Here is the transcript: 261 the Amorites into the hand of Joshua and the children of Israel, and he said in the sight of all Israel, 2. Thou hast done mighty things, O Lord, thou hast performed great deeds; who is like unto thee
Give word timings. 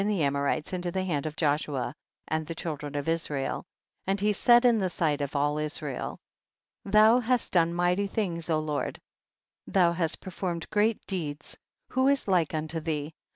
261 0.01 0.17
the 0.19 0.25
Amorites 0.25 0.73
into 0.73 0.91
the 0.91 1.03
hand 1.03 1.27
of 1.27 1.35
Joshua 1.35 1.93
and 2.27 2.47
the 2.47 2.55
children 2.55 2.95
of 2.95 3.07
Israel, 3.07 3.63
and 4.07 4.19
he 4.19 4.33
said 4.33 4.65
in 4.65 4.79
the 4.79 4.89
sight 4.89 5.21
of 5.21 5.35
all 5.35 5.59
Israel, 5.59 6.17
2. 6.85 6.89
Thou 6.89 7.19
hast 7.19 7.51
done 7.51 7.71
mighty 7.71 8.07
things, 8.07 8.49
O 8.49 8.57
Lord, 8.57 8.97
thou 9.67 9.91
hast 9.91 10.19
performed 10.19 10.67
great 10.71 11.05
deeds; 11.05 11.55
who 11.89 12.07
is 12.07 12.27
like 12.27 12.55
unto 12.55 12.79
thee 12.79 13.13